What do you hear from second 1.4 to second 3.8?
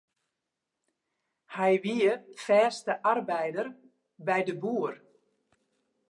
Hy wie fêste arbeider